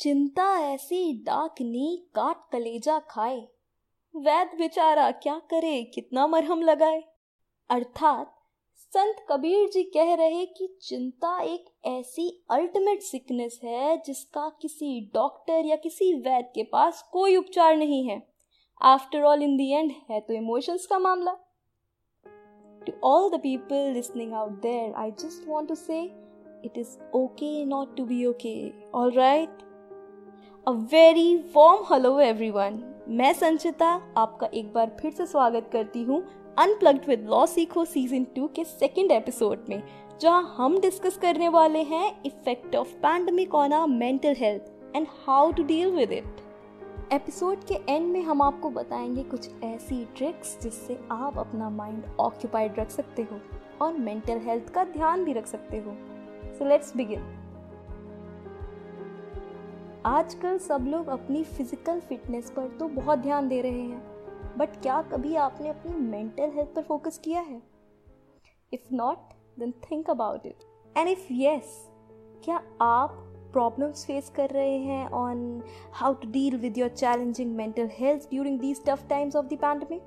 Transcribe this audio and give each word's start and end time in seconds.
चिंता 0.00 0.60
ऐसी 0.60 1.12
डाकनी 1.12 2.06
काट 2.14 2.36
कलेजा 2.52 2.98
खाए 2.98 3.38
वैद 4.16 4.50
बेचारा 4.58 5.10
क्या 5.10 5.38
करे, 5.38 5.82
कितना 5.94 6.26
मरहम 6.26 6.62
लगाए 6.62 7.04
अर्थात 7.70 8.34
संत 8.74 9.26
कबीर 9.28 9.68
जी 9.68 9.82
कह 9.82 10.14
रहे 10.14 10.46
कि 10.46 10.78
चिंता 10.82 11.42
एक 11.42 11.64
ऐसी 11.84 12.44
अल्टीमेट 12.50 13.02
सिकनेस 13.02 13.60
है, 13.64 14.02
जिसका 14.06 14.48
किसी 14.62 15.10
डॉक्टर 15.14 15.66
या 15.66 15.76
किसी 15.76 16.14
वैद 16.14 16.46
के 16.54 16.62
पास 16.62 17.08
कोई 17.12 17.36
उपचार 17.36 17.76
नहीं 17.76 18.08
है 18.08 18.32
after 18.82 19.22
all 19.22 19.42
in 19.42 19.56
the 19.56 19.70
end 19.72 19.92
है 20.10 20.20
तो 20.20 20.34
इमोशंस 20.34 20.86
का 20.86 20.98
मामला 20.98 21.36
To 22.80 22.92
all 23.04 23.24
the 23.34 23.40
people 23.42 24.32
out 24.34 24.62
out 24.62 24.94
I 24.96 25.10
just 25.10 25.46
just 25.46 25.68
to 25.68 25.74
say 25.74 26.02
say, 26.02 26.10
it 26.68 26.78
is 26.84 26.98
okay 27.16 27.68
not 27.72 27.88
to 27.98 28.10
be 28.12 28.24
okay. 28.34 28.70
Alright? 28.94 29.69
A 30.68 30.72
very 30.72 31.38
warm 31.56 31.78
hello, 31.92 32.10
everyone. 32.20 32.78
मैं 33.08 33.32
संचिता 33.32 33.86
आपका 34.16 34.46
एक 34.46 34.72
बार 34.72 34.96
फिर 35.00 35.12
से 35.12 35.26
स्वागत 35.26 35.70
करती 35.72 36.02
हूँ 36.02 36.22
unplugged 36.58 37.08
with 37.08 37.26
law 37.30 37.46
Sikho 37.46 37.84
season 37.84 38.24
two 38.24 38.46
के 38.46 38.64
second 38.64 39.10
episode 39.10 39.64
में, 39.68 39.82
जहाँ 40.20 40.54
हम 40.56 40.80
डिस्कस 40.80 41.16
करने 41.16 41.48
वाले 41.48 41.78
हैं 41.78 42.22
effect 42.26 42.76
of 42.76 42.92
pandemic 42.94 43.54
on 43.54 43.72
our 43.72 43.88
mental 43.88 44.34
health 44.38 44.96
and 44.96 45.06
how 45.26 45.52
to 45.52 45.62
deal 45.62 45.90
with 45.90 46.12
it 46.12 46.36
episode 47.12 47.64
के 47.64 47.94
एंड 47.94 48.06
में 48.06 48.22
हम 48.22 48.42
आपको 48.42 48.70
बताएँगे 48.70 49.22
कुछ 49.22 49.50
ऐसी 49.64 50.08
ट्रिक्स 50.16 50.60
जिससे 50.62 51.00
आप 51.10 51.38
अपना 51.38 51.70
माइंड 51.70 52.04
ऑक्यूपाइड 52.20 52.78
रख 52.78 52.90
सकते 52.90 53.22
हो 53.22 53.40
और 53.82 53.92
मेंटल 53.92 54.38
हेल्थ 54.38 54.68
का 54.68 54.84
ध्यान 54.84 55.24
भी 55.24 55.32
रख 55.32 55.46
सकते 55.46 55.76
हो। 55.76 55.96
सो 56.58 56.64
लेट्स 56.64 56.96
बिगिन 56.96 57.39
आजकल 60.06 60.58
सब 60.58 60.84
लोग 60.88 61.08
अपनी 61.08 61.44
फ़िज़िकल 61.44 62.00
फिटनेस 62.00 62.50
पर 62.50 62.68
तो 62.68 62.88
बहुत 62.88 63.18
ध्यान 63.18 63.48
दे 63.48 63.60
रहे 63.60 63.80
हैं। 63.80 64.56
बट 64.58 64.80
क्या 64.82 65.02
कभी 65.02 65.34
आपने 65.36 65.68
अपनी 65.68 65.96
मेंटल 65.96 66.50
हेल्थ 66.54 66.68
पर 66.74 66.82
फोकस 66.82 67.18
किया 67.18 67.40
है? 67.40 67.62
If 68.72 68.94
not 68.94 69.18
then 69.58 69.74
think 69.90 70.10
about 70.10 70.46
it 70.46 70.56
and 70.96 71.08
if 71.08 71.26
yes 71.30 71.90
क्या 72.44 72.62
आप 72.80 73.10
प्रॉब्लम्स 73.52 74.06
फेस 74.06 74.30
कर 74.30 74.50
रहे 74.50 74.78
हैं 74.78 75.10
on 75.10 75.62
how 75.92 76.14
to 76.14 76.30
deal 76.30 76.56
with 76.56 76.78
your 76.78 76.88
challenging 76.88 77.56
mental 77.56 77.90
health 77.92 78.22
during 78.22 78.60
these 78.60 78.84
tough 78.84 79.06
times 79.08 79.36
of 79.36 79.46
the 79.46 79.54
pandemic 79.54 80.02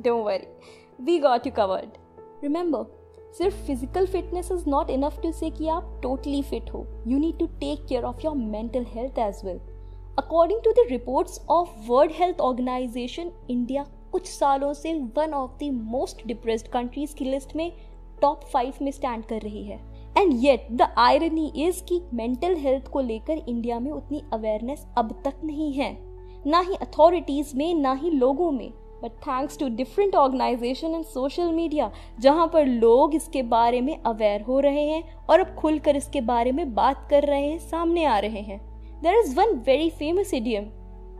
don't 0.00 0.24
worry 0.26 1.04
we 1.04 1.18
got 1.18 1.46
you 1.46 1.52
covered 1.52 1.98
remember 2.42 2.97
सिर्फ़ 3.34 3.56
physical 3.66 4.06
fitness 4.06 4.50
is 4.52 4.68
not 4.70 4.90
enough 4.90 5.20
to 5.22 5.32
say 5.32 5.50
कि 5.50 5.68
आप 5.68 5.98
totally 6.02 6.42
fit 6.42 6.72
हो। 6.74 6.86
You 7.08 7.18
need 7.18 7.38
to 7.38 7.46
take 7.60 7.84
care 7.88 8.04
of 8.04 8.24
your 8.24 8.36
mental 8.36 8.86
health 8.88 9.18
as 9.18 9.40
well 9.44 9.60
according 10.18 10.60
to 10.60 10.72
the 10.72 10.86
reports 10.90 11.40
of 11.50 11.76
World 11.88 12.12
Health 12.14 12.40
Organization 12.40 13.30
India 13.50 13.86
कुछ 14.12 14.26
सालों 14.26 14.72
से 14.72 14.94
one 15.16 15.34
of 15.34 15.50
the 15.60 15.70
most 15.90 16.26
depressed 16.26 16.68
countries 16.68 17.14
की 17.14 17.24
list 17.24 17.54
में 17.56 17.70
top 18.22 18.44
five 18.52 18.74
में 18.82 18.90
stand 18.90 19.24
कर 19.24 19.40
रही 19.40 19.64
है। 19.64 19.78
And 20.18 20.32
yet 20.44 20.66
the 20.72 20.88
irony 20.98 21.52
is 21.56 21.82
कि 21.84 22.00
मेंटल 22.14 22.54
हेल्थ 22.56 22.88
को 22.88 23.00
लेकर 23.00 23.38
इंडिया 23.38 23.78
में 23.80 23.90
उतनी 23.92 24.22
अवेयरनेस 24.32 24.86
अब 24.98 25.12
तक 25.24 25.40
नहीं 25.44 25.72
है। 25.72 25.96
ना 26.46 26.60
ही 26.60 26.74
अथॉरिटीज 26.76 27.52
में, 27.54 27.74
ना 27.74 27.92
ही 27.92 28.10
लोगों 28.10 28.50
में। 28.50 28.72
But 29.02 29.10
thanks 29.22 29.58
to 29.58 29.68
different 29.68 30.14
organisation 30.16 30.94
and 30.94 31.04
social 31.04 31.52
media 31.52 31.90
जहाँ 32.20 32.46
पर 32.52 32.66
लोग 32.66 33.14
इसके 33.14 33.42
बारे 33.44 33.80
में 33.80 33.96
अवेयर 33.96 34.42
हो 34.42 34.58
रहे 34.60 34.84
हैं 34.86 35.02
और 35.26 35.40
अब 35.40 35.54
खुलकर 35.54 35.96
इसके 35.96 36.20
बारे 36.20 36.52
में 36.52 36.74
बात 36.74 37.06
कर 37.10 37.24
रहे 37.24 37.46
हैं, 37.46 37.58
सामने 37.60 38.04
आ 38.04 38.18
रहे 38.18 38.40
हैं। 38.40 38.60
There 39.02 39.18
is 39.18 39.34
one 39.36 39.54
very 39.66 39.90
famous 39.90 40.34
idiom 40.34 40.64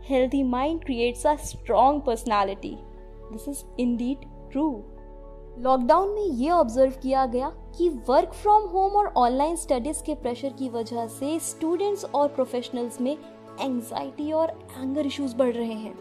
healthy 0.09 0.43
mind 0.43 0.85
creates 0.85 1.27
a 1.27 1.35
strong 1.37 2.03
personality 2.03 2.77
this 3.33 3.49
is 3.49 3.65
indeed 3.81 4.25
true 4.53 4.71
lockdown 5.59 6.09
में 6.09 6.23
ये 6.23 6.51
ऑब्ज़र्व 6.51 6.93
किया 7.03 7.25
गया 7.27 7.49
कि 7.79 7.89
वर्क 8.09 8.33
फ्रॉम 8.33 8.63
होम 8.69 8.93
और 8.93 9.07
ऑनलाइन 9.17 9.57
स्टडीज़ 9.57 10.03
के 10.03 10.15
प्रेशर 10.15 10.53
की 10.59 10.69
वजह 10.69 11.07
से 11.09 11.39
स्टूडेंट्स 11.41 12.05
और 12.05 12.29
प्रोफेशनल्स 12.29 13.01
में 13.01 13.13
एंजाइटी 13.13 14.31
और 14.33 14.51
एंगर 14.79 15.07
इश्यूज़ 15.07 15.37
बढ़ 15.37 15.53
रहे 15.53 15.75
हैं। 15.75 15.95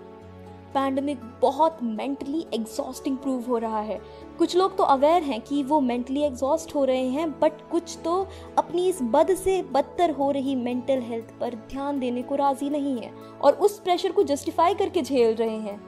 पैंडमिक 0.74 1.20
बहुत 1.42 1.78
मेंटली 1.84 2.46
एग्जॉस्टिंग 2.54 3.18
प्रूव 3.18 3.46
हो 3.48 3.58
रहा 3.58 3.80
है। 3.80 4.00
कुछ 4.38 4.56
लोग 4.56 4.78
तो 4.78 4.84
अवेयर 4.84 5.24
हैं 5.24 5.40
कि 5.42 5.62
वो 5.64 5.80
मेंटली 5.80 6.22
एग्जॉस्ट 6.22 6.76
हो 6.76 6.84
रहे 6.86 7.08
हैं 7.08 7.30
बट 7.40 7.62
कुछ 7.72 7.98
तो 8.04 8.16
अपनी 8.58 8.88
इस 8.90 9.00
बद 9.04 9.34
से 9.36 9.62
बदतर 9.72 10.12
हो 10.12 10.32
रही 10.32 10.56
मेंटल 10.56 11.02
हेल्थ 11.02 11.34
पर 11.40 11.56
ध्यान 11.70 12.00
देने 12.00 12.22
को 12.22 12.36
राज़ी 12.36 12.70
नहीं 12.70 12.98
है 13.00 13.12
और 13.42 13.54
उस 13.54 13.80
प्रेशर 13.80 14.12
को 14.12 14.24
जस्टिफाई 14.24 14.76
करके 14.76 15.02
झेल 15.02 15.36
रहे 15.36 15.58
हैं 15.58 15.80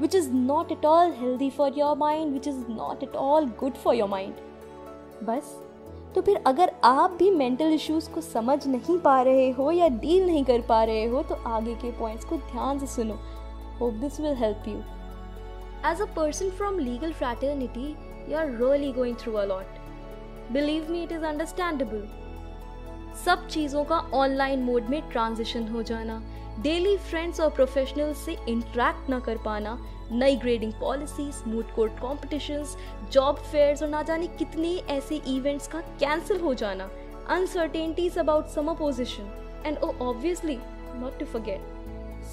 which 0.00 0.14
is 0.14 0.30
not 0.32 0.72
at 0.72 0.86
all 0.86 1.12
healthy 1.12 1.50
for 1.50 1.78
your 1.78 1.96
mind 1.96 2.32
which 2.32 2.48
is 2.48 2.64
not 2.70 3.02
at 3.02 3.16
all 3.16 3.46
good 3.60 3.74
for 3.74 3.94
your 3.94 4.08
mind 4.08 4.34
बस 5.24 5.58
तो 6.14 6.22
फिर 6.22 6.42
अगर 6.46 6.72
आप 6.84 7.10
भी 7.10 7.30
मेंटल 7.30 7.72
इश्यूज़ 7.72 8.10
को 8.10 8.20
समझ 8.20 8.66
नहीं 8.66 8.98
पा 8.98 9.20
रहे 9.22 9.50
हो 9.50 9.70
या 9.70 9.88
डील 9.88 10.26
नहीं 10.26 10.44
कर 10.44 10.60
पा 10.60 10.82
रहे 10.84 11.04
हो 11.04 11.22
तो 11.22 11.34
आगे 11.46 11.74
के 11.74 11.90
पॉइंट्स 11.90 12.24
को 12.24 12.36
ध्यान 12.36 12.78
से 12.78 12.86
सुनो। 12.86 13.18
Hope 13.80 13.94
this 13.94 14.20
will 14.20 14.34
help 14.34 14.68
you 14.68 14.76
as 15.90 16.00
a 16.00 16.12
person 16.16 16.50
from 16.50 16.78
legal 16.78 17.12
fraternity 17.12 17.88
you 18.30 18.38
are 18.38 18.50
really 18.62 18.92
going 18.92 19.16
through 19.16 19.32
a 19.32 19.44
lot 19.44 20.52
believe 20.52 20.90
me 20.90 21.02
it 21.02 21.12
is 21.12 21.24
understandable 21.24 22.06
सब 23.24 23.46
चीज़ों 23.48 23.84
का 23.84 23.98
ऑनलाइन 24.14 24.62
मोड 24.62 24.82
में 24.82 25.00
ट्रांजिशन 25.10 25.68
हो 25.68 25.82
जाना 25.82 26.22
डेली 26.60 26.96
फ्रेंड्स 26.96 27.40
और 27.40 27.50
प्रोफेशनल्स 27.50 28.24
से 28.24 28.36
इंटरेक्ट 28.48 29.08
ना 29.10 29.18
कर 29.20 29.36
पाना, 29.36 29.78
नई 30.12 30.36
grading 30.36 30.72
policies 30.72 31.42
moot 31.48 31.74
court 31.74 32.00
competitions 32.00 32.76
job 33.12 33.36
fairs 33.42 33.82
और 33.82 33.88
ना 33.88 34.02
जाने 34.02 34.26
कितने 34.38 34.74
ऐसे 34.90 35.20
इवेंट्स 35.26 35.68
का 35.68 35.80
कैंसिल 36.00 36.40
हो 36.40 36.54
जाना 36.54 36.90
uncertainties 37.28 38.18
about 38.18 38.46
summer 38.46 38.74
position 38.74 39.62
and 39.66 39.78
uh 39.78 39.92
obviously 40.00 40.58
not 40.94 41.18
to 41.18 41.24
forget 41.24 41.81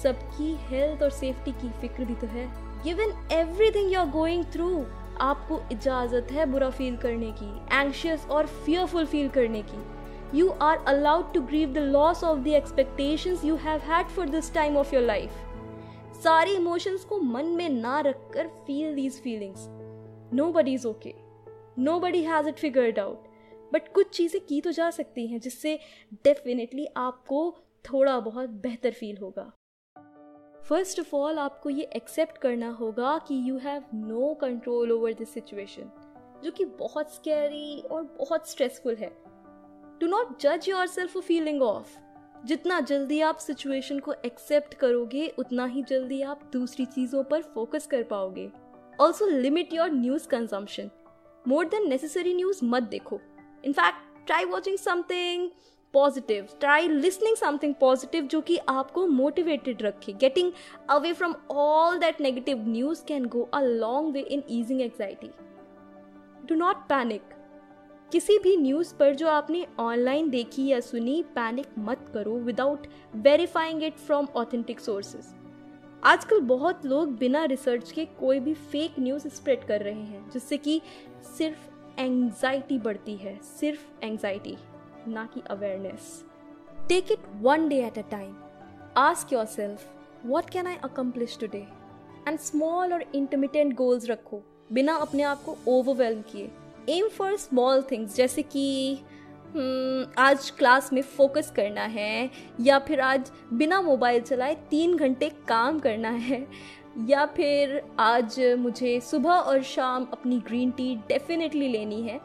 सबकी 0.02 0.54
हेल्थ 0.68 1.02
और 1.02 1.10
सेफ्टी 1.10 1.52
की 1.52 1.70
फ़िक्र 1.80 2.04
भी 2.04 2.14
तो 2.14 2.26
है। 2.26 2.46
Given 2.84 3.14
everything 3.32 3.92
you 3.92 4.00
are 4.00 4.10
going 4.10 4.44
through 4.52 4.84
आपको 5.20 5.60
इजाज़त 5.72 6.32
है 6.32 6.46
बुरा 6.46 6.70
फील 6.70 6.96
करने 6.96 7.30
की 7.40 7.50
एंशियस 7.72 8.26
और 8.26 8.46
फियरफुल 8.46 9.06
फील 9.06 9.28
करने 9.28 9.62
की। 9.62 9.82
You 10.32 10.48
are 10.64 10.76
allowed 10.90 11.30
to 11.34 11.40
grieve 11.46 11.70
the 11.74 11.82
loss 11.94 12.20
of 12.26 12.42
the 12.42 12.52
expectations 12.56 13.40
you 13.46 13.54
have 13.56 13.86
had 13.86 14.12
for 14.16 14.26
this 14.26 14.50
time 14.56 14.76
of 14.82 14.92
your 14.94 15.02
life. 15.06 15.38
सारे 16.22 16.50
इमोशंस 16.50 17.04
को 17.04 17.18
मन 17.18 17.46
में 17.56 17.68
ना 17.68 17.98
रखकर 18.00 18.48
feel 18.66 18.94
these 18.94 19.20
feelings 19.22 19.66
nobody 20.52 20.74
is 20.74 20.86
okay 20.86 21.14
nobody 22.00 22.22
has 22.24 22.48
it 22.48 22.58
figured 22.58 22.98
out 22.98 23.24
but 23.72 23.92
कुछ 23.94 24.16
चीज़ें 24.16 24.40
की 24.48 24.60
तो 24.60 24.72
जा 24.72 24.90
सकती 24.90 25.26
हैं 25.26 25.40
जिससे 25.40 25.78
डेफिनेटली 26.24 26.86
आपको 26.96 27.42
थोड़ा 27.84 28.18
बहुत 28.20 28.50
बेहतर 28.62 28.90
फील 28.90 29.16
होगा। 29.16 29.50
फ़र्स्ट 30.70 31.00
ऑफ़ 31.00 31.14
ऑल 31.16 31.38
आपको 31.38 31.70
ये 31.70 31.88
एक्सेप्ट 31.96 32.36
करना 32.38 32.68
होगा 32.70 33.16
कि 33.28 33.34
you 33.48 33.56
have 33.58 33.84
no 33.94 34.32
control 34.34 34.92
over 34.92 35.12
this 35.12 35.32
situation 35.34 35.90
जो 36.44 36.50
कि 36.50 36.64
बहुत 36.78 37.14
स्कैरी 37.14 37.80
और 37.82 38.02
बहुत 38.18 38.48
स्ट्रेसफुल 38.50 38.96
है। 38.96 39.08
डू 40.00 40.06
नॉट 40.06 40.38
जज 40.40 40.68
योर 40.68 40.86
सेल्फ 40.86 41.16
फीलिंग 41.18 41.62
ऑफ़ 41.62 41.96
जितना 42.46 42.78
जल्दी 42.80 43.20
आप 43.20 43.38
सिचुएशन 43.38 43.98
को 43.98 44.12
एक्सेप्ट 44.24 44.74
करोगे, 44.74 45.26
उतना 45.38 45.64
ही 45.64 45.82
जल्दी 45.82 46.20
आप 46.22 46.48
दूसरी 46.52 46.86
चीज़ों 46.86 47.22
पर 47.24 47.42
फोकस 47.44 47.86
कर 47.86 48.02
पाओगे। 48.02 48.48
Also 49.00 49.26
limit 49.26 49.74
your 49.74 49.90
news 49.90 50.28
consumption 50.28 50.90
more 51.44 51.64
than 51.64 51.88
necessary 51.88 52.34
news 52.34 52.64
मत 52.64 52.82
देखो। 52.82 53.20
In fact 53.64 54.26
try 54.26 54.44
watching 54.44 54.78
something 54.78 55.50
positive 55.94 56.48
try 56.60 56.88
listening 56.88 57.36
something 57.36 57.74
positive 57.74 58.24
जो 58.24 58.40
कि 58.40 58.56
आपको 58.68 59.06
मोटिवेटेड 59.06 59.82
रखे. 59.82 60.12
Getting 60.12 60.52
away 60.90 61.12
from 61.12 61.34
all 61.50 61.98
that 61.98 62.20
negative 62.20 62.68
news 62.68 63.04
can 63.04 63.24
go 63.26 63.48
a 63.54 63.60
long 63.60 64.12
way 64.12 64.20
in 64.20 64.42
easing 64.50 64.80
anxiety 64.80 65.30
do 66.46 66.54
not 66.54 66.76
panic 66.88 67.34
किसी 68.12 68.38
भी 68.38 68.56
news 68.56 68.94
पर 68.94 69.14
जो 69.14 69.28
आपने 69.28 69.66
ऑनलाइन 69.78 70.30
देखी 70.30 70.66
या 70.66 70.80
सुनी 70.80 71.22
पैनिक 71.34 71.66
मत 71.78 72.10
करो 72.14 72.38
without 72.38 72.86
verifying 73.16 73.82
it 73.82 73.98
from 73.98 74.28
authentic 74.36 74.80
sources 74.80 75.34
आजकल 76.04 76.40
बहुत 76.40 76.84
लोग 76.86 77.16
बिना 77.18 77.44
रिसर्च 77.44 77.90
के 77.92 78.04
कोई 78.20 78.40
भी 78.40 78.54
फेक 78.54 78.94
न्यूज़ 78.98 79.26
स्प्रेड 79.28 79.64
कर 79.64 79.82
रहे 79.82 79.94
हैं, 79.94 80.30
जिससे 80.30 80.56
कि 80.56 80.80
सिर्फ़ 81.38 82.00
एंजाइटी 82.00 82.78
बढ़ती 82.78 83.16
है. 83.16 83.38
सिर्फ़ 83.42 84.04
एंजाइटी 84.04 84.56
ना 85.08 85.28
कि 85.34 85.42
awareness 85.50 86.24
take 86.88 87.12
it 87.12 87.18
one 87.40 87.68
day 87.68 87.76
at 87.86 87.98
a 87.98 88.02
time 88.10 88.34
ask 88.96 89.32
yourself 89.44 89.92
what 90.26 90.50
can 90.50 90.66
I 90.66 90.76
accomplish 90.84 91.38
today 91.40 91.66
and 92.28 92.38
small 92.38 92.92
और 92.92 93.04
इंटरमीडियंट 93.14 93.74
गोल्स 93.74 94.10
रखो. 94.10 94.42
बिना 94.72 94.94
अपने 94.94 95.22
आप 95.22 95.42
को 95.42 95.56
ओवरवेलम 95.68 96.20
किए. 96.22 96.50
एम 96.88 97.08
फॉर 97.08 97.36
स्मॉल 97.36 97.82
थिंग्स 97.82 98.16
जैसे 98.16 98.42
कि 98.42 98.98
hmm, 99.56 100.18
आज 100.18 100.50
क्लास 100.50 100.92
में 100.92 101.02
फोकस 101.02 101.52
करना 101.56 101.82
है 101.82 102.30
या 102.60 102.78
फिर 102.78 103.00
आज 103.00 103.30
बिना 103.52 103.80
मोबाइल 103.82 104.20
चलाए 104.20 104.54
तीन 104.54 104.96
घंटे 104.96 105.28
काम 105.48 105.78
करना 105.78 106.10
है 106.10 106.46
या 107.08 107.26
फिर 107.26 107.82
आज 107.98 108.40
मुझे 108.58 109.00
सुबह 109.00 109.30
और 109.30 109.62
शाम 109.62 110.04
अपनी 110.04 110.38
ग्रीन 110.38 110.70
टी 110.70 110.96
डेफिनेटली 110.96 111.68
लेनी 111.68 112.02
है 112.02 112.20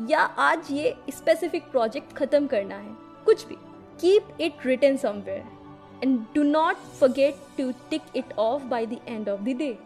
या 0.00 0.20
आज 0.20 0.70
ये 0.70 0.94
स्पेसिफिक 1.10 1.70
प्रोजेक्ट 1.70 2.12
ख़त्म 2.16 2.46
करना 2.46 2.76
है। 2.76 2.96
कुछ 3.26 3.46
भी। 3.46 3.54
Keep 4.00 4.40
it 4.40 4.66
written 4.66 4.96
somewhere 4.96 5.44
and 6.02 6.18
do 6.34 6.42
not 6.42 6.76
forget 6.98 7.36
to 7.58 7.70
tick 7.90 8.16
it 8.16 8.32
off 8.38 8.64
by 8.64 8.86
the 8.86 8.98
end 9.08 9.28
of 9.28 9.40
the 9.40 9.56
day 9.58 9.76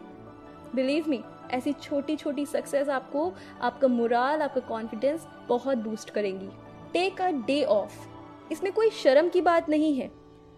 believe 0.75 1.09
me 1.09 1.21
ऐसी 1.51 1.73
छोटी 1.73 2.15
छोटी 2.15 2.45
सक्सेस 2.45 2.89
आपको, 2.89 3.31
आपका 3.61 3.87
मुराल 3.87 4.41
आपका 4.41 4.61
कॉन्फिडेंस 4.67 5.27
बहुत 5.47 5.77
बूस्ट 5.77 6.09
करेंगी। 6.09 6.49
टेक 6.93 7.21
अ 7.21 7.29
डे 7.47 7.63
ऑफ़ 7.65 8.51
इसमें 8.51 8.71
कोई 8.73 8.89
शर्म 8.93 9.29
की 9.29 9.41
बात 9.41 9.69
नहीं 9.69 9.95
है। 9.95 10.11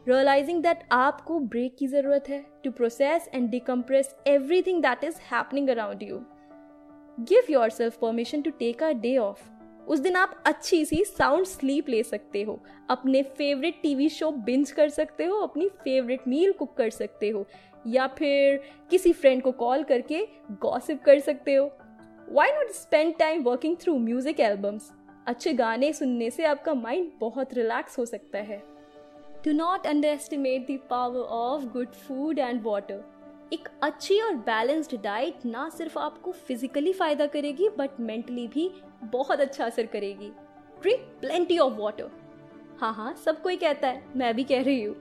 रियलाइजिंग 0.08 0.62
दैट 0.64 0.84
आपको 0.92 1.40
ब्रेक 1.40 1.76
की 1.80 1.88
ज़रूरत 1.88 2.30
है 2.30 2.46
to 2.64 2.72
process 2.72 3.30
and 3.34 3.50
decompress 3.50 4.16
everything 4.28 4.82
that 4.82 5.04
is 5.04 5.20
happening 5.32 5.70
around 5.70 6.04
you 6.04 6.22
give 7.18 7.52
yourself 7.70 7.98
permission 7.98 8.42
to 8.42 8.52
take 8.52 8.84
a 8.84 8.92
day 8.92 9.18
off 9.18 9.42
उस 9.88 10.00
दिन 10.00 10.16
आप 10.16 10.44
अच्छी 10.46 10.84
सी 10.86 11.04
साउंड 11.06 11.46
स्लीप 11.46 11.90
ले 11.90 12.02
सकते 12.04 12.42
हो। 12.44 12.60
अपने 12.90 13.22
फेवरेट 13.38 13.82
टीवी 13.82 14.08
शो 14.10 14.30
बिंज 14.32 14.72
कर 14.72 14.90
सकते 14.90 15.26
हो, 15.26 15.38
अपनी 15.38 15.68
फेवरेट 15.84 16.28
मील 16.28 16.52
कुक 16.52 16.74
कर 16.78 16.90
सकते 16.90 17.30
हो, 17.30 17.46
या 17.88 18.08
फिर 18.08 18.62
किसी 18.90 19.14
फ्रेंड 19.14 19.42
को 19.44 19.52
कॉल 19.52 19.84
करके 19.84 20.26
गॉसिप 20.62 21.02
कर 21.04 21.20
सकते 21.20 21.56
हो। 21.56 21.66
Why 22.30 22.52
not 22.52 22.72
spend 22.72 23.16
time 23.20 23.44
working 23.44 23.78
through 23.82 23.98
music 24.00 24.40
albums 24.40 24.92
अच्छे 25.28 25.54
गाने 25.54 25.94
सुनने 25.94 26.30
से 26.30 26.46
आपका 26.46 26.74
माइंड 26.74 27.12
बहुत 27.20 27.54
रिलैक्स 27.54 27.98
हो 28.00 28.06
सकता 28.06 28.40
है। 28.40 28.62
Do 29.46 29.52
not 29.52 29.88
underestimate 30.10 30.72
the 30.72 30.80
power 30.90 31.22
of 31.22 31.66
good 31.74 31.92
food 32.08 32.40
and 32.40 32.62
water 32.64 33.04
एक 33.54 33.68
अच्छी 33.84 34.20
और 34.20 34.36
बैलेंस्ड 34.46 34.96
डाइट 35.02 35.46
ना 35.46 35.68
सिर्फ़ 35.70 35.98
आपको 36.00 36.32
फिजिकली 36.48 36.94
फ़ायदा 36.94 37.26
करेगी 37.28 37.68
बट 37.78 38.00
मेंटली 38.00 38.48
भी 38.48 38.70
बहुत 39.04 39.40
अच्छा 39.40 39.66
असर 39.66 39.86
करेगी। 39.86 40.32
ड्रिंक 40.82 41.02
प्लेंटी 41.20 41.58
ऑफ़ 41.58 41.74
वाटर 41.74 42.10
हाँ 42.80 42.94
हाँ 42.94 43.14
सब 43.16 43.42
कोई 43.42 43.58
कहता 43.58 43.88
है, 43.88 44.04
मैं 44.16 44.34
भी 44.36 44.44
कह 44.44 44.62
रही 44.62 44.84
हूँ। 44.84 44.96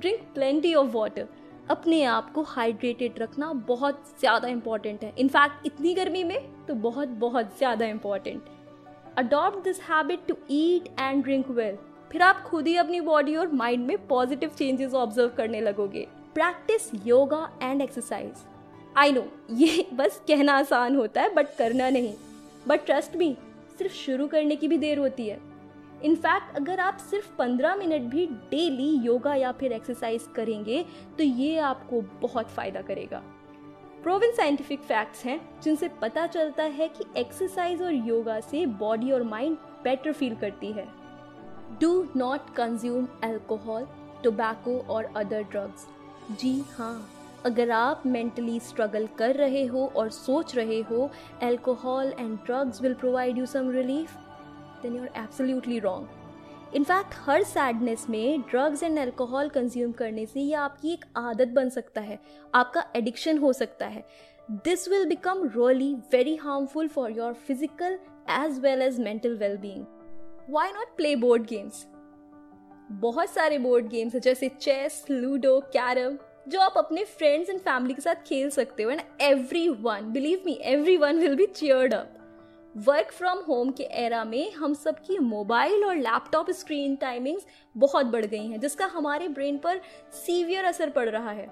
ड्रिंक 0.00 0.20
प्लेंटी 0.34 0.74
ऑफ़ 0.74 0.90
वाटर 0.90 1.28
अपने 1.70 2.02
आप 2.06 2.32
को 2.32 2.42
हाइड्रेटेड 2.44 3.18
रखना 3.18 3.52
बहुत 3.68 4.02
ज़्यादा 4.20 4.48
इंपॉर्टेंट 4.48 5.04
है। 5.04 5.12
इनफैक्ट 5.18 5.66
इतनी 5.66 5.94
गर्मी 5.94 6.24
में 6.24 6.38
तो 6.66 6.74
बहुत 6.76 7.08
बहुत 7.20 7.56
ज़्यादा 7.58 7.86
important 7.86 8.44
adopt 9.18 9.64
this 9.64 9.80
habit 9.82 10.26
to 10.28 10.36
eat 10.50 10.88
and 11.00 11.22
drink 11.24 11.50
well 11.50 11.76
फिर 12.10 12.22
आप 12.22 12.42
खुद 12.42 12.66
ही 12.66 12.76
अपनी 12.76 13.00
बॉडी 13.02 13.34
और 13.36 13.52
माइंड 13.54 13.86
में 13.86 14.06
पॉजिटिव 14.06 14.50
चेंजेस 14.58 14.94
ऑब्ज़र्व 14.94 15.28
करने 15.36 15.60
लगोगे। 15.60 16.06
Practice 16.38 16.90
yoga 17.06 17.38
and 17.62 17.80
exercise 17.82 18.42
I 18.96 19.12
know 19.12 19.24
ये 19.52 19.86
बस 19.94 20.20
कहना 20.28 20.52
आसान 20.52 20.96
होता 20.96 21.22
है 21.22 21.32
बट 21.34 21.46
करना 21.58 21.88
नहीं। 21.90 22.12
बट 22.68 22.84
ट्रस्ट 22.86 23.16
मी 23.16 23.36
सिर्फ़ 23.78 23.92
शुरू 23.94 24.26
करने 24.26 24.56
की 24.56 24.68
भी 24.68 24.78
देर 24.78 24.98
होती 24.98 25.26
है। 25.28 25.38
इनफैक्ट 26.04 26.56
अगर 26.56 26.80
आप 26.80 26.98
सिर्फ़ 27.00 27.32
पंद्रह 27.38 27.74
मिनट 27.76 28.02
भी 28.10 28.26
डेली 28.50 28.88
योगा 29.06 29.34
या 29.34 29.52
फिर 29.52 29.72
एक्सरसाइज 29.72 30.28
करेंगे 30.36 30.84
तो 31.18 31.24
ये 31.24 31.58
आपको 31.60 32.00
बहुत 32.22 32.50
फ़ायदा 32.50 32.82
करेगा। 32.82 33.22
प्रोविन 34.02 34.32
साइंटिफिक 34.32 34.80
फैक्ट्स 34.82 35.24
हैं, 35.24 35.40
जिनसे 35.62 35.88
पता 36.02 36.26
चलता 36.28 36.64
है 36.64 36.88
कि 36.88 37.04
एक्सरसाइज 37.16 37.82
और 37.82 37.94
योगा 38.08 38.40
से 38.42 38.64
बॉडी 38.78 39.12
और 39.12 39.22
माइंड 39.24 39.56
बेटर 39.84 40.12
फील 40.12 40.36
करती 40.36 40.72
है। 40.72 40.88
Do 41.80 42.06
not 42.16 42.54
consume 42.56 43.08
alcohol 43.24 43.88
tobacco 44.24 44.80
और 44.88 45.12
अदर 45.16 45.42
ड्रग्स 45.42 45.86
जी 46.30 46.58
हाँ 46.70 47.08
अगर 47.46 47.70
आप 47.70 48.02
मेंटली 48.06 48.58
स्ट्रगल 48.60 49.06
कर 49.18 49.34
रहे 49.36 49.64
हो 49.66 49.86
और 49.96 50.10
सोच 50.10 50.54
रहे 50.56 50.80
हो 50.80 51.10
alcohol 51.42 52.12
and 52.18 52.36
drugs 52.46 52.82
will 52.82 52.94
provide 52.94 53.38
you 53.38 53.46
some 53.46 53.70
relief 53.70 54.14
then 54.82 54.96
you 54.96 55.02
are 55.02 55.22
absolutely 55.22 55.78
wrong 55.78 56.74
in fact 56.76 57.14
her 57.26 57.42
sadness 57.44 58.06
में 58.10 58.40
ड्रग्स 58.50 58.82
एंड 58.82 58.98
अल्कोहल 58.98 59.48
कंज्यूम 59.48 59.92
करने 59.92 60.26
से 60.26 60.40
ये 60.40 60.54
आपकी 60.54 60.92
एक 60.92 61.04
आदत 61.16 61.48
बन 61.48 61.68
सकता 61.68 62.00
है, 62.00 62.18
आपका 62.54 62.84
एडिक्शन 62.96 63.38
हो 63.38 63.52
सकता 63.52 63.86
है। 63.86 64.04
This 64.64 64.88
will 64.88 65.06
become 65.08 65.42
really 65.56 65.94
very 66.12 66.36
harmful 66.36 66.88
for 66.88 67.10
your 67.10 67.32
physical 67.46 67.98
as 68.40 68.58
well 68.60 68.82
as 68.82 69.00
mental 69.00 69.36
well 69.36 69.56
being 69.56 69.84
why 70.50 70.72
not 70.72 70.96
play 70.96 71.14
board 71.16 71.46
games 71.46 71.86
बहुत 72.90 73.30
सारे 73.30 73.58
बोर्ड 73.58 73.88
गेम्स 73.88 74.14
है, 74.14 74.20
जैसे 74.20 74.48
चेस 74.48 75.04
लूडो 75.10 75.58
कैरम 75.72 76.16
जो 76.48 76.60
आप 76.60 76.74
अपने 76.76 77.04
फ्रेंड्स 77.04 77.50
एंड 77.50 77.58
फैमिली 77.60 77.94
के 77.94 78.00
साथ 78.00 78.22
खेल 78.26 78.50
सकते 78.50 78.82
हो 78.82 78.90
and 78.90 79.00
every 79.20 79.68
one 79.68 80.10
believe 80.12 80.42
me 80.46 80.58
every 80.62 80.96
one 80.96 81.18
will 81.18 81.34
be 81.36 81.46
cheered 81.46 81.94
up 81.94 82.14
work 82.86 83.12
from 83.12 83.38
home 83.38 83.70
के 83.70 83.84
एरा 84.00 84.24
में 84.24 84.52
हम 84.52 84.74
सबकी 84.74 85.18
मोबाइल 85.18 85.84
और 85.84 85.96
लैपटॉप 85.96 86.50
स्क्रीन 86.50 86.96
टाइमिंग्स 86.96 87.46
बहुत 87.76 88.06
बढ़ 88.06 88.24
गई 88.24 88.46
हैं, 88.46 88.60
जिसका 88.60 88.86
हमारे 88.86 89.28
ब्रेन 89.28 89.58
पर 89.58 89.80
सीवियर 90.12 90.64
असर 90.64 90.90
पड़ 90.90 91.08
रहा 91.08 91.30
है. 91.30 91.46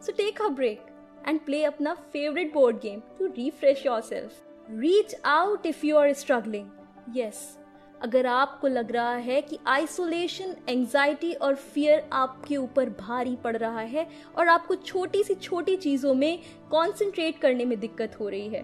So 0.00 0.12
take 0.12 0.42
a 0.42 0.48
break 0.48 0.86
and 1.28 1.40
play 1.40 1.64
अपना 1.64 1.94
favourite 2.12 2.52
board 2.54 2.76
game 2.76 3.00
to 3.18 3.26
refresh 3.26 3.86
yourself 4.00 4.42
reach 4.70 5.14
out 5.24 5.66
if 5.66 5.86
you 5.86 5.96
are 5.96 6.12
struggling 6.12 7.18
yes 7.18 7.58
अगर 8.02 8.26
आपको 8.26 8.68
लग 8.68 8.90
रहा 8.92 9.14
है 9.14 9.40
कि 9.42 9.58
आइसोलेशन 9.66 10.54
एंजाइटी 10.68 11.32
और 11.32 11.54
फियर 11.54 12.08
आपके 12.12 12.56
ऊपर 12.56 12.90
भारी 13.00 13.36
पड़ 13.36 13.56
रहा 13.56 13.80
है 13.80 14.06
और 14.38 14.48
आपको 14.48 14.74
छोटी 14.74 15.22
सी 15.24 15.34
छोटी 15.34 15.76
चीज़ों 15.76 16.14
में 16.14 16.38
कॉन्सेंट्रेट 16.70 17.38
करने 17.38 17.64
में 17.64 17.78
दिक्कत 17.80 18.18
हो 18.20 18.28
रही 18.28 18.48
है 18.48 18.62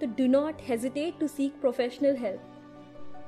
तो 0.00 0.06
do 0.18 0.26
not 0.26 0.62
hesitate 0.62 1.18
to 1.20 1.26
seek 1.26 1.60
professional 1.60 2.16
help 2.16 2.46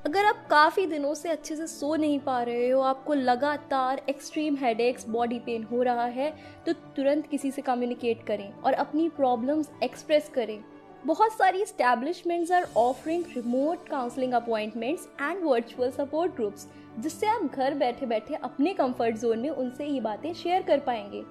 अगर 0.07 0.25
आप 0.25 0.47
काफ़ी 0.51 0.87
दिनों 0.87 1.15
से 1.15 1.29
अच्छे 1.29 1.57
से 1.57 1.67
सो 1.67 1.95
नहीं 1.97 2.19
पा 2.21 2.43
रहे 2.43 2.69
हो, 2.69 2.81
आपको 2.81 3.15
लगातार 3.15 4.01
एक्सट्रीम 4.09 4.57
हेडेक्स 4.57 5.09
बॉडी 5.09 5.39
पेन 5.39 5.63
हो 5.65 5.83
रहा 5.83 6.05
है 6.07 6.31
तो 6.67 6.73
तुरंत 6.97 7.27
किसी 7.27 7.51
से 7.51 7.63
कम्युनिकेट 7.63 8.27
करें 8.27 8.53
और 8.53 8.73
अपनी 8.75 9.09
प्रॉब्लम्स 9.09 9.71
एक्सप्रेस 9.83 10.31
करें। 10.35 10.59
बहुत 11.07 11.33
सारी 11.33 11.65
establishments 11.67 12.51
are 12.53 12.67
offering 12.77 13.25
remote 13.37 13.89
counselling 13.89 14.33
appointments 14.33 15.09
and 15.21 15.43
virtual 15.45 15.91
support 15.91 16.35
groups 16.35 16.67
जिससे 16.99 17.27
आप 17.27 17.55
घर 17.55 17.75
बैठे 17.75 18.07
बैठे 18.07 18.35
अपने 18.35 18.75
कंफर्ट 18.75 19.17
जोन 19.19 19.39
में 19.39 19.51
उनसे 19.51 19.87
ये 19.87 20.01
बातें 20.01 20.33
शेयर 20.35 20.63
कर 20.63 20.81
पाएँगे 20.87 21.23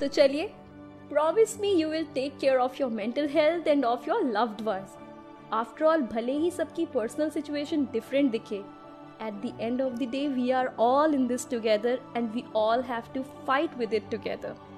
तो 0.00 0.08
चलिए 0.08 0.50
promise 1.10 1.56
me 1.60 1.70
you 1.78 1.88
will 1.88 2.06
take 2.12 2.36
care 2.40 2.58
of 2.60 2.78
your 2.80 2.90
mental 2.90 3.26
health 3.28 3.66
and 3.66 3.84
of 3.84 4.06
your 4.06 4.20
loved 4.26 4.62
ones. 4.66 4.98
After 5.52 5.86
all, 5.86 6.02
भले 6.12 6.32
ही 6.38 6.50
सबकी 6.50 6.86
पर्सनल 6.94 7.30
सिचुएशन 7.30 7.84
डिफरेंट 7.92 8.30
दिखे 8.32 8.56
at 8.56 9.34
the 9.42 9.56
end 9.60 9.82
of 9.82 9.94
the 9.94 10.08
day 10.10 10.26
we 10.28 10.50
are 10.50 10.74
all 10.80 11.14
in 11.14 11.26
this 11.26 11.48
together 11.50 12.00
and 12.16 12.30
we 12.34 12.44
all 12.56 12.82
have 12.82 13.12
to 13.14 13.22
fight 13.46 13.76
with 13.78 13.94
it 13.94 14.10
together 14.10 14.71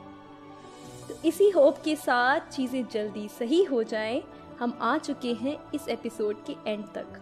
तो 1.09 1.15
इसी 1.29 1.49
hope 1.51 1.79
के 1.85 1.95
साथ 1.97 2.51
चीज़ें 2.53 2.85
जल्दी 2.93 3.29
सही 3.29 3.63
हो 3.65 3.83
जाएँ, 3.83 4.23
हम 4.61 4.79
आ 4.81 4.97
चुके 4.99 5.33
हैं 5.35 5.57
इस 5.75 5.89
एपिसोड 5.89 6.45
के 6.47 6.57
एंड 6.71 6.85
तक। 6.95 7.21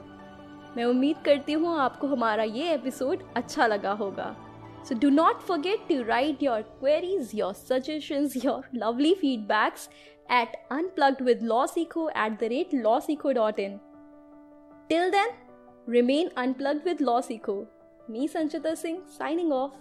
मैं 0.76 0.84
उम्मीद 0.84 1.16
करती 1.24 1.52
हूँ 1.52 1.76
आपको 1.78 2.06
हमारा 2.06 2.42
ये 2.42 2.72
एपिसोड 2.74 3.22
अच्छा 3.36 3.66
लगा 3.66 3.92
होगा। 3.92 4.34
So 4.88 4.94
do 4.98 5.10
not 5.10 5.40
forget 5.40 5.86
to 5.88 6.02
write 6.02 6.42
your 6.42 6.62
queries 6.62 7.30
your 7.34 7.52
suggestion 7.54 8.28
your 8.44 8.68
lovely 8.74 9.14
feedbacks 9.14 9.88
at 10.32 10.56
unplugged 10.72 11.22
with 11.22 11.42
law 11.42 11.66
Sikho 11.66 12.08
at 12.08 12.38
the 12.40 12.48
rate 12.50 12.74
law 12.74 12.98
Sikho 13.00 13.32
dot 13.32 13.60
in 13.60 13.78
till 14.88 15.10
then 15.10 15.32
remain 15.88 16.30
unplugged 16.36 16.84
with 16.84 17.00
law 17.02 17.20
Sikho 17.20 17.64
me 18.10 18.28
Sanchita 18.28 18.74
Singh 18.74 19.02
signing 19.18 19.52
off 19.52 19.72